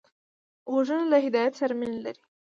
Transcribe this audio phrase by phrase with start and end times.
[0.71, 2.23] غوږونه له هدایت سره مینه لري